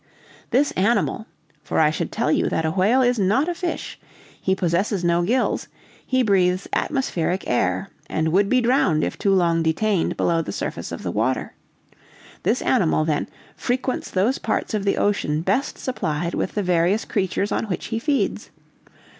[0.49, 1.27] "This animal
[1.63, 3.99] (for I should tell you that a whale is not a fish;
[4.41, 5.67] he possesses no gills,
[6.03, 10.91] he breathes atmospheric air, and would be drowned if too long detained below the surface
[10.91, 11.53] of the water);
[12.41, 17.51] this animal, then, frequents those parts of the ocean best supplied with the various creatures
[17.51, 18.49] on which he feeds.